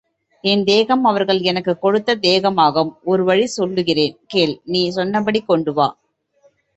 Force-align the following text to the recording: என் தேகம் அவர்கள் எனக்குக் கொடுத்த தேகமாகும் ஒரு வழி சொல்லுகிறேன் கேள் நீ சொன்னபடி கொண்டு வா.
என் 0.43 0.63
தேகம் 0.63 1.03
அவர்கள் 1.03 1.39
எனக்குக் 1.41 1.81
கொடுத்த 1.81 2.15
தேகமாகும் 2.15 2.91
ஒரு 3.03 3.23
வழி 3.23 3.45
சொல்லுகிறேன் 3.47 4.17
கேள் 4.27 4.59
நீ 4.65 4.89
சொன்னபடி 4.89 5.41
கொண்டு 5.41 5.73
வா. 5.73 5.87